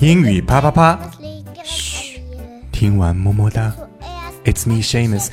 [0.00, 0.98] 英语啪啪啪！
[1.62, 2.20] 嘘，
[2.72, 3.72] 听完么么哒。
[4.44, 5.28] It's me，Shamus。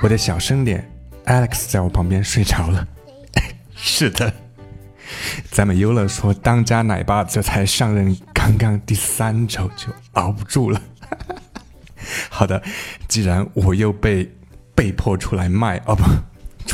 [0.00, 0.88] 我得小声点。
[1.26, 2.86] Alex 在我旁边睡着了。
[3.74, 4.32] 是的，
[5.50, 10.80] 咱们优乐说当家奶爸这才上任刚刚第三周就熬不住了。
[12.30, 12.62] 好的，
[13.08, 14.30] 既然我又被
[14.72, 16.04] 被迫出来卖，哦不。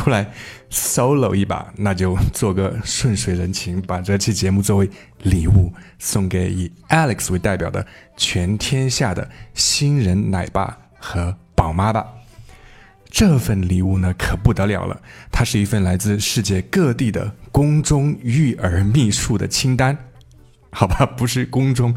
[0.00, 0.32] 出来
[0.70, 4.88] solo 一把，那就做个顺水人情，把这期节目作为
[5.24, 7.86] 礼物送给以 Alex 为代表的
[8.16, 12.06] 全天下的新人奶爸和宝妈吧。
[13.10, 19.94] 这份礼物呢，可不得了了，它是一份来自世界各地的宫中育儿秘术的清单。
[20.72, 21.94] 好吧，不是宫中，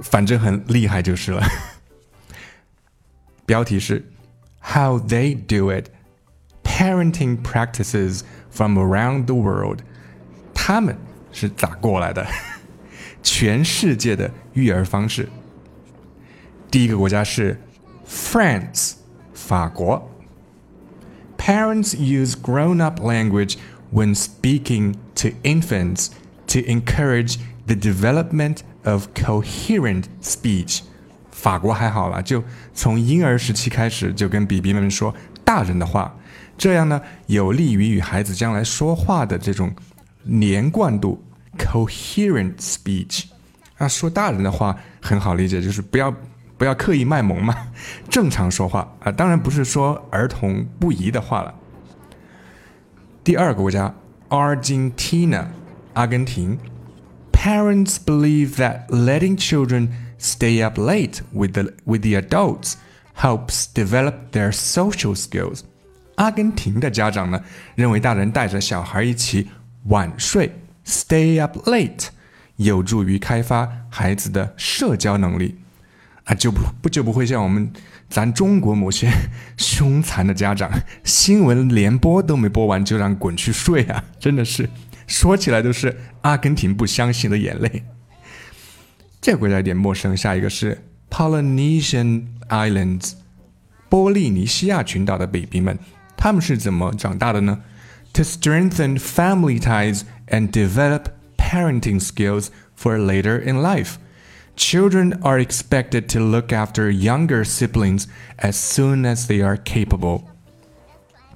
[0.00, 1.46] 反正很厉害就是了。
[3.44, 4.10] 标题是
[4.62, 5.90] How They Do It:
[6.75, 9.79] Parenting Practices from Around the World。
[10.53, 10.97] 他们
[11.31, 12.27] 是咋过来的？
[13.23, 15.29] 全世界的育儿方式。
[16.69, 17.59] 第一个国家是
[18.07, 18.93] France，
[19.33, 20.09] 法国。
[21.37, 23.57] Parents use grown-up language
[23.91, 26.09] when speaking to infants
[26.47, 30.81] to encourage the development of coherent speech.
[31.31, 35.13] 法国还好啦，就从婴儿时期开始就跟 BB 们说
[35.46, 36.12] 大人的话，
[36.58, 39.72] 这样呢有利于与孩子将来说话的这种
[40.24, 41.24] 连贯度
[41.56, 43.26] （coherent speech）。
[43.78, 46.12] 啊，说大人的话很好理解，就是不要
[46.58, 47.54] 不要刻意卖萌嘛，
[48.10, 51.54] 正常说话啊，当然不是说儿童不宜的话了。
[53.22, 53.94] 第二个国家
[54.28, 55.46] ，Argentina，
[55.92, 56.58] 阿根廷。
[57.32, 62.74] Parents believe that letting children stay up late with the with the adults
[63.16, 65.60] helps develop their social skills.
[66.16, 67.40] 阿根廷的家长呢，
[67.74, 69.48] 认为大人带着小孩一起
[69.84, 70.50] 晚睡
[70.86, 72.08] （stay up late）
[72.56, 75.56] 有助于开发孩子的社交能力。
[76.24, 77.70] 啊，就不不就不会像我们
[78.08, 79.08] 咱中国某些
[79.56, 80.68] 凶残的家长，
[81.04, 84.02] 新闻联播都没播完就让滚去睡啊！
[84.18, 84.68] 真的是
[85.06, 87.84] 说起来都是阿根廷不相信的眼泪。
[89.20, 93.13] 这个国家有点陌生，下一个是 Polynesian Islands，
[93.89, 95.77] 波利尼西亚群岛的 baby 们，
[96.15, 97.59] 他们是怎么长大的呢？
[98.13, 101.05] To strengthen family ties and develop
[101.37, 103.95] parenting skills for later in life.
[104.57, 108.05] Children are expected to look after younger siblings
[108.37, 110.23] as soon as they are capable.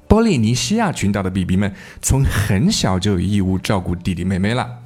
[0.08, 4.80] 波利尼西亚群岛的 BB 们从很小就有义务照顾弟弟妹妹了。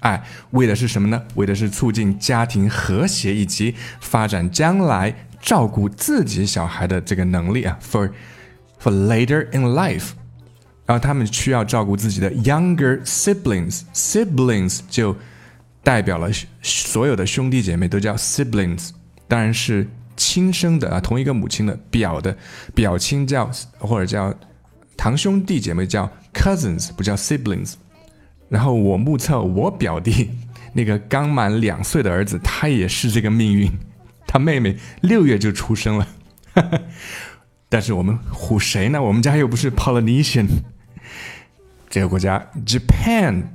[0.00, 1.22] 哎，为的是什么呢？
[1.34, 7.77] 为的是促进家庭和谐以及发展将来 照顾自己小孩的这个能力啊。
[7.81, 8.11] For
[8.81, 10.11] for later in life，
[10.85, 15.15] 然后他们需要照顾自己的 younger siblings，siblings 就
[15.83, 16.29] 代表了
[16.61, 18.89] 所有的兄弟姐妹都叫 siblings，
[19.27, 22.35] 当然是亲生的啊，同一个母亲的表的
[22.73, 24.33] 表亲叫或者叫
[24.97, 27.73] 堂兄弟姐妹叫 cousins，不叫 siblings。
[28.49, 30.31] 然后我目测我表弟
[30.73, 33.71] 那个刚满两岁的儿子，他也是这个命运，
[34.31, 36.07] 他妹妹六月就出生了。
[37.67, 39.01] 但是我们唬谁呢？
[39.01, 40.47] 我们家又不是 Polynesian，
[41.89, 43.45] 这个国家 Japan。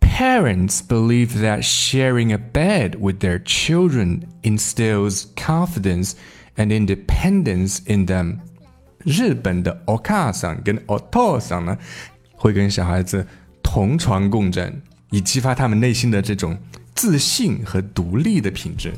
[0.00, 6.12] Parents believe that sharing a bed with their children instills confidence
[6.56, 8.38] and independence in them.
[9.04, 11.76] 日本的 oka 桑跟 oto 桑呢，
[12.34, 13.26] 会跟小孩子
[13.62, 14.80] 同床共枕，
[15.10, 16.58] 以激发他们内心的这种
[16.94, 18.94] 自信和独立的品质。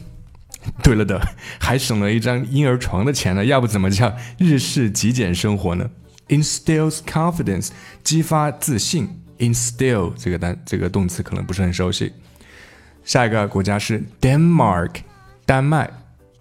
[0.81, 1.21] 对了的，
[1.59, 5.89] 还省了一张婴儿床的钱呢，要不怎么叫日式极简生活呢？
[6.29, 7.69] Instills confidence，
[8.03, 9.19] 激发自信。
[9.39, 12.13] Instill 这个单这个动词可能不是很熟悉。
[13.03, 14.97] 下一个国家是 Denmark，
[15.45, 15.89] 丹麦。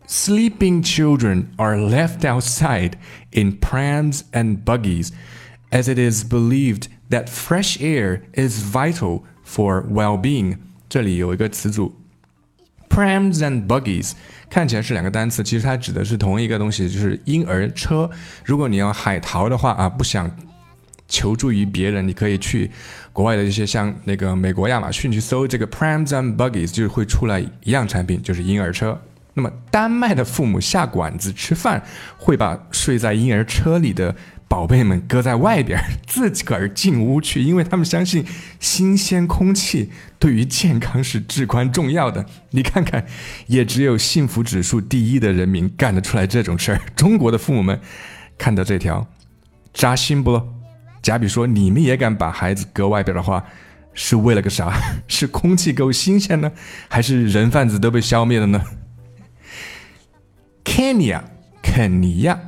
[0.06, 2.92] Sleeping children are left outside
[3.30, 5.08] in prams and buggies,
[5.70, 10.58] as it is believed that fresh air is vital for well-being.
[10.88, 11.96] 这里有一个词组
[12.97, 14.13] prams and buggies
[14.49, 18.09] 看起来是两个单词，其实它指的是同一个东西，就是婴儿车。
[18.43, 20.31] 如果你要海淘的话啊，不想
[21.07, 22.71] 求助于别人，你可以去
[23.13, 28.99] 国外的一些像那个美国亚马逊去搜这个 prams and buggies，就是会出来一样产品，就是婴儿车。
[29.37, 31.83] 那么丹麦的父母下馆子吃饭，
[32.17, 34.15] 会把睡在婴儿车里的
[34.47, 38.25] 宝贝们搁在外边，自个儿进屋去，因为他们相信
[38.59, 42.25] 新鲜空气对于健康是至关重要的。
[42.49, 43.05] 你看看，
[43.45, 46.81] 也只有幸福指数第一的人民干得出来这种事儿。
[46.95, 47.79] 中国的父母们
[48.39, 49.07] 看到这条，
[49.71, 50.51] 扎心不咯？
[51.03, 53.45] 假比说你们也敢把孩子搁外边的话，
[53.93, 54.73] 是为了个啥？
[55.07, 56.51] 是空气够新鲜呢，
[56.89, 58.63] 还是人贩子都被消灭了呢
[60.76, 61.22] ？Kenya，
[61.62, 62.38] 肯尼亚。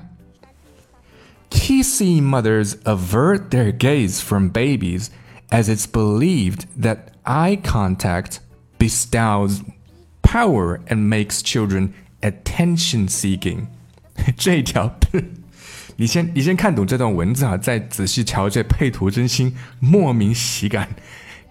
[1.50, 5.08] Kissing mothers avert their gaze from babies
[5.50, 8.40] as it's believed that eye contact
[8.78, 9.62] bestows
[10.22, 11.90] power and makes children
[12.20, 13.66] attention seeking。
[14.36, 14.98] 这条，
[15.96, 20.88] 你先你先看懂这段文字啊，再仔细瞧这配图，真心莫名喜感。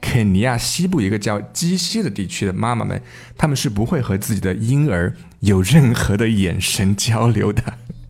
[0.01, 3.03] 肯尼亚西部一个叫基西的地区的妈妈们，
[3.37, 7.63] 他们是不会和自己的婴儿有任何的眼神交流的。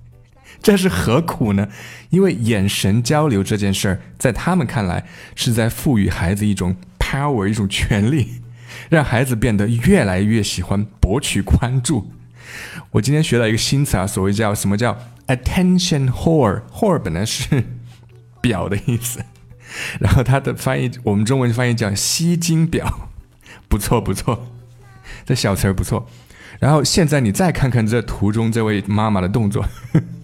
[0.62, 1.68] 这是何苦呢？
[2.10, 8.42] 因为眼神交流这件事儿，在他们看来是在赋予孩子一种 power，一种权利，
[8.90, 12.10] 让孩子变得越来越喜欢博取关注。
[12.90, 14.98] 我今天学到一个新词啊，所谓叫什么叫
[15.28, 17.62] attention whore，whore 本来是
[18.40, 19.20] 表的意思。
[20.00, 23.10] 然后它的翻译，我们中文翻译叫吸金表，
[23.68, 24.48] 不错不错，
[25.24, 26.08] 这小词儿不错。
[26.58, 29.64] 然后现在你再看看这图中这位妈妈的动作，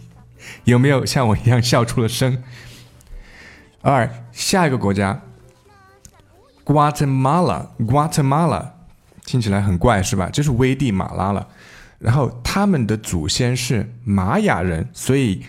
[0.64, 2.43] 有没有像我一样笑出了声？
[3.82, 5.20] 二，下一个国家
[6.64, 8.70] ，Guatemala，Guatemala，
[9.25, 10.29] 听起来很怪是吧？
[10.31, 11.49] 就是危地马拉了。
[11.99, 15.44] 然后他们的祖先是玛雅人，所以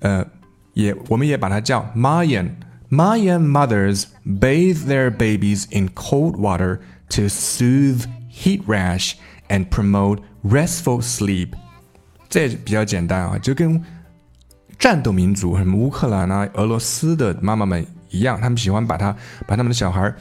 [0.00, 0.26] 呃，
[0.74, 2.50] 也我们也把它叫 Mayan。
[2.96, 9.16] Mayan mothers bathe their babies in cold water to soothe heat rash
[9.50, 11.50] and promote restful sleep。
[12.30, 13.84] 这比较简单啊，就跟
[14.78, 19.14] 战斗民族什么乌克兰啊、俄罗斯的妈妈们一样，他们喜欢把他
[19.46, 20.14] 把他们的小孩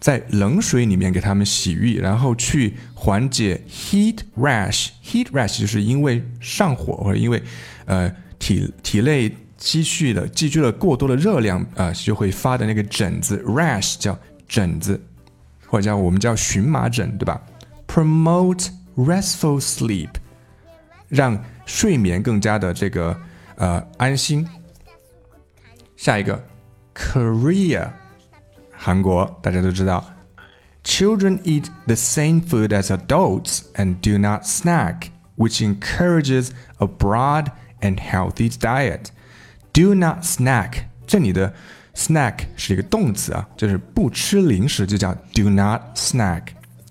[0.00, 4.88] 在冷水里面给他们洗浴，然后去缓解 heat rash。
[5.04, 7.40] heat rash 就是因为上火或者因为
[7.84, 9.32] 呃体体内。
[9.63, 14.17] 积蓄的积聚了过多的热量啊，就会发的那个疹子 rash 叫
[14.47, 14.99] 疹子，
[15.67, 17.41] 或者叫我们叫荨麻疹，对吧？
[17.87, 20.09] Promote restful sleep，
[21.07, 23.19] 让睡眠更加的这个
[23.55, 24.47] 呃安心。
[25.97, 26.41] 下一个，
[26.95, 27.89] Korea，
[28.71, 30.05] 韩国大家都知道，
[30.83, 37.47] Children eat the same food as adults and do not snack, which encourages a broad
[37.81, 39.07] and healthy diet.
[39.73, 40.71] Do not snack，
[41.07, 41.53] 这里的
[41.95, 46.43] snack 是一个动词啊，就是不吃零食，就叫 do not snack。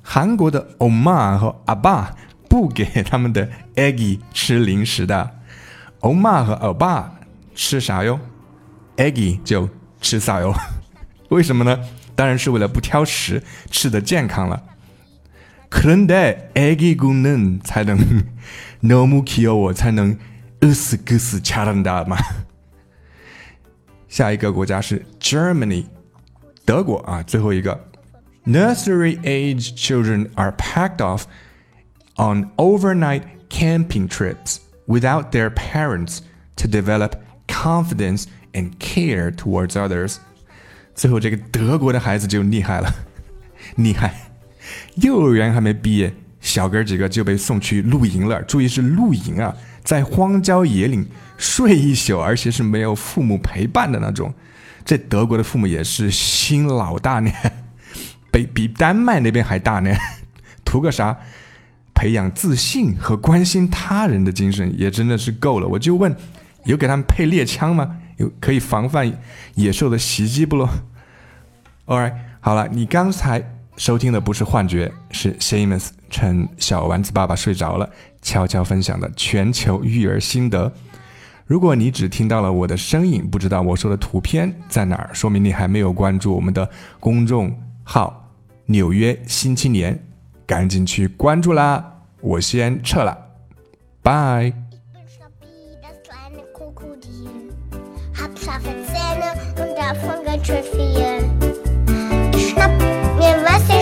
[0.03, 2.15] 韩国的欧妈和阿爸
[2.49, 5.31] 不给他们的 eggy 吃零食的，
[6.01, 7.13] 欧妈和欧爸
[7.55, 8.19] 吃啥哟？
[8.97, 9.69] eggy 就
[10.01, 10.55] 吃啥哟？
[11.29, 11.79] 为什么呢？
[12.15, 14.63] 当然是为了不挑食，吃的健康了。
[15.69, 17.99] 可能得 eggy 구 는， 才能
[18.81, 20.17] 너무귀여 워， 才能
[20.61, 22.17] 으스그스잘한다嘛。
[24.13, 25.87] 下一个国家是 Germany，
[26.65, 27.89] 德国啊，最后一个
[28.45, 31.25] nursery age children are packed off
[32.17, 36.21] on overnight camping trips without their parents
[36.57, 37.13] to develop
[37.47, 40.17] confidence and care towards others。
[40.95, 42.93] 最后这个德国的孩子就厉害了，
[43.77, 44.33] 厉害，
[44.97, 46.13] 幼儿园还没毕业，
[46.44, 48.40] 小哥几个就被送去露营了。
[48.44, 51.04] 注意是露营啊，在荒郊野岭。
[51.36, 54.34] 睡一宿，而且是没有父母陪伴的那种。
[54.86, 57.30] 这德国的父母也是心老大呢，
[58.32, 59.92] 比比丹麦那边还大呢。
[60.64, 61.18] 图个啥？
[61.94, 65.68] 培养自信和关心他人的精神，也真的是够了。
[65.68, 66.16] 我就问，
[66.66, 67.98] 有给他们配猎枪吗？
[68.18, 69.12] 有可以防范
[69.56, 70.70] 野兽的袭击不咯
[71.88, 73.44] ？All right，好了，你刚才
[73.76, 77.90] 收听的不是幻觉，是 Shamus 趁小丸子爸爸睡着了，
[78.22, 80.72] 悄悄分享的全球育儿心得。
[81.48, 87.52] 如果你只听到了我的声音，不知道我说的图片在哪儿，说明你还没有关注我们的公众
[87.84, 88.30] 号
[88.68, 89.96] 《纽约新青年》，
[90.46, 91.84] 赶紧去关注啦！
[92.22, 93.18] 我先撤了，
[94.04, 94.54] 拜。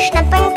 [0.02, 0.51] schnappen kann.